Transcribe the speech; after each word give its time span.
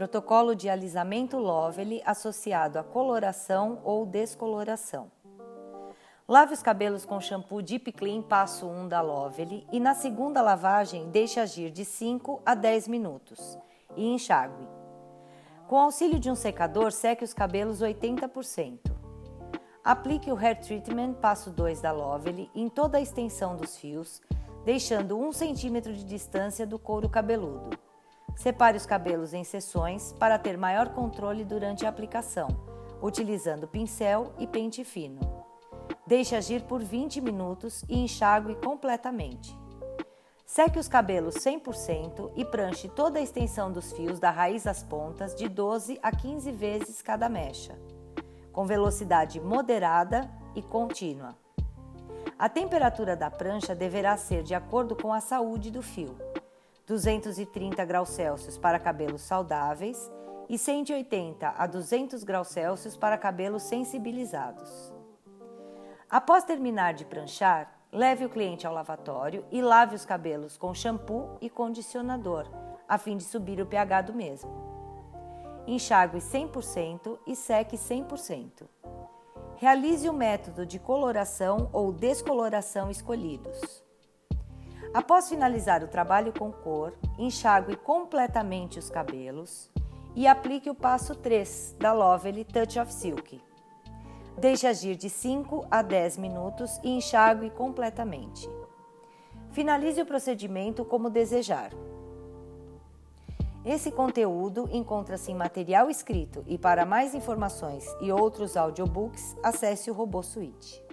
protocolo 0.00 0.54
de 0.54 0.66
alisamento 0.66 1.36
Lovely 1.36 2.00
associado 2.06 2.78
à 2.78 2.82
coloração 2.82 3.82
ou 3.84 4.06
descoloração. 4.06 5.12
Lave 6.26 6.54
os 6.54 6.62
cabelos 6.62 7.04
com 7.04 7.20
shampoo 7.20 7.60
Deep 7.60 7.92
Clean 7.92 8.22
passo 8.22 8.66
1 8.66 8.88
da 8.88 9.02
Lovely 9.02 9.66
e 9.70 9.78
na 9.78 9.92
segunda 9.92 10.40
lavagem 10.40 11.10
deixe 11.10 11.38
agir 11.38 11.70
de 11.70 11.84
5 11.84 12.40
a 12.46 12.54
10 12.54 12.88
minutos 12.88 13.58
e 13.94 14.06
enxague. 14.06 14.66
Com 15.68 15.76
auxílio 15.76 16.18
de 16.18 16.30
um 16.30 16.34
secador, 16.34 16.92
seque 16.92 17.22
os 17.22 17.34
cabelos 17.34 17.82
80%. 17.82 18.78
Aplique 19.84 20.32
o 20.32 20.34
Hair 20.34 20.62
Treatment 20.62 21.12
passo 21.20 21.50
2 21.50 21.82
da 21.82 21.92
Lovely 21.92 22.50
em 22.54 22.70
toda 22.70 22.96
a 22.96 23.02
extensão 23.02 23.54
dos 23.54 23.76
fios, 23.76 24.22
deixando 24.64 25.18
1 25.18 25.30
cm 25.32 25.92
de 25.92 26.04
distância 26.04 26.66
do 26.66 26.78
couro 26.78 27.06
cabeludo. 27.06 27.89
Separe 28.36 28.76
os 28.76 28.86
cabelos 28.86 29.34
em 29.34 29.44
seções 29.44 30.14
para 30.18 30.38
ter 30.38 30.56
maior 30.56 30.90
controle 30.90 31.44
durante 31.44 31.84
a 31.84 31.88
aplicação, 31.88 32.48
utilizando 33.02 33.68
pincel 33.68 34.32
e 34.38 34.46
pente 34.46 34.84
fino. 34.84 35.20
Deixe 36.06 36.34
agir 36.34 36.62
por 36.62 36.82
20 36.82 37.20
minutos 37.20 37.84
e 37.88 37.98
enxague 37.98 38.54
completamente. 38.56 39.56
Seque 40.44 40.80
os 40.80 40.88
cabelos 40.88 41.36
100% 41.36 42.32
e 42.34 42.44
pranche 42.44 42.88
toda 42.88 43.20
a 43.20 43.22
extensão 43.22 43.70
dos 43.70 43.92
fios 43.92 44.18
da 44.18 44.32
raiz 44.32 44.66
às 44.66 44.82
pontas 44.82 45.34
de 45.34 45.48
12 45.48 46.00
a 46.02 46.10
15 46.10 46.50
vezes 46.50 47.00
cada 47.00 47.28
mecha, 47.28 47.78
com 48.52 48.66
velocidade 48.66 49.40
moderada 49.40 50.28
e 50.56 50.60
contínua. 50.60 51.36
A 52.36 52.48
temperatura 52.48 53.14
da 53.14 53.30
prancha 53.30 53.74
deverá 53.74 54.16
ser 54.16 54.42
de 54.42 54.54
acordo 54.54 54.96
com 54.96 55.12
a 55.12 55.20
saúde 55.20 55.70
do 55.70 55.82
fio: 55.82 56.16
230 56.90 57.84
graus 57.84 58.08
Celsius 58.08 58.58
para 58.58 58.76
cabelos 58.76 59.22
saudáveis 59.22 60.10
e 60.48 60.58
180 60.58 61.54
a 61.56 61.64
200 61.64 62.24
graus 62.24 62.48
Celsius 62.48 62.96
para 62.96 63.16
cabelos 63.16 63.62
sensibilizados. 63.62 64.92
Após 66.10 66.42
terminar 66.42 66.94
de 66.94 67.04
pranchar, 67.04 67.72
leve 67.92 68.24
o 68.24 68.28
cliente 68.28 68.66
ao 68.66 68.74
lavatório 68.74 69.44
e 69.52 69.62
lave 69.62 69.94
os 69.94 70.04
cabelos 70.04 70.56
com 70.56 70.74
shampoo 70.74 71.38
e 71.40 71.48
condicionador, 71.48 72.50
a 72.88 72.98
fim 72.98 73.16
de 73.16 73.22
subir 73.22 73.60
o 73.60 73.66
pH 73.66 74.02
do 74.02 74.12
mesmo. 74.12 74.50
Enxague 75.68 76.18
100% 76.18 77.20
e 77.24 77.36
seque 77.36 77.76
100%. 77.76 78.66
Realize 79.54 80.08
o 80.08 80.12
método 80.12 80.66
de 80.66 80.80
coloração 80.80 81.70
ou 81.72 81.92
descoloração 81.92 82.90
escolhidos. 82.90 83.88
Após 84.92 85.28
finalizar 85.28 85.84
o 85.84 85.88
trabalho 85.88 86.32
com 86.36 86.50
cor, 86.50 86.92
enxague 87.16 87.76
completamente 87.76 88.76
os 88.76 88.90
cabelos 88.90 89.70
e 90.16 90.26
aplique 90.26 90.68
o 90.68 90.74
passo 90.74 91.14
3 91.14 91.76
da 91.78 91.92
Lovely 91.92 92.44
Touch 92.44 92.76
of 92.76 92.92
Silk. 92.92 93.40
Deixe 94.36 94.66
agir 94.66 94.96
de 94.96 95.08
5 95.08 95.64
a 95.70 95.80
10 95.80 96.18
minutos 96.18 96.80
e 96.82 96.90
enxague 96.90 97.50
completamente. 97.50 98.50
Finalize 99.52 100.02
o 100.02 100.06
procedimento 100.06 100.84
como 100.84 101.08
desejar. 101.08 101.70
Esse 103.64 103.92
conteúdo 103.92 104.68
encontra-se 104.72 105.30
em 105.30 105.36
material 105.36 105.88
escrito 105.88 106.42
e 106.48 106.58
para 106.58 106.84
mais 106.84 107.14
informações 107.14 107.84
e 108.00 108.10
outros 108.10 108.56
audiobooks, 108.56 109.36
acesse 109.40 109.88
o 109.88 109.94
Robô 109.94 110.20
Suite. 110.20 110.89